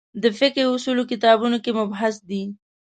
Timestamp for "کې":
1.63-1.71